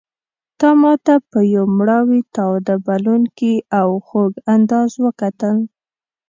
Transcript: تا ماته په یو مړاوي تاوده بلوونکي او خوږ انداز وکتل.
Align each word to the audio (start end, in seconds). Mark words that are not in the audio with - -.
تا 0.59 0.69
ماته 0.81 1.15
په 1.29 1.39
یو 1.55 1.65
مړاوي 1.77 2.21
تاوده 2.35 2.75
بلوونکي 2.85 3.53
او 3.79 3.89
خوږ 4.07 4.33
انداز 4.55 4.91
وکتل. 5.05 5.57